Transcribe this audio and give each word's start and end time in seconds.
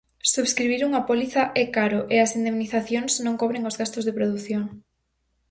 Subscribir 0.33 0.81
unha 0.87 1.05
póliza 1.09 1.43
é 1.63 1.65
caro 1.77 1.99
e 2.13 2.15
as 2.25 2.31
indemnizacións 2.39 3.11
non 3.25 3.39
cobren 3.41 3.67
os 3.69 3.77
gastos 3.81 4.03
de 4.05 4.15
produción. 4.17 4.63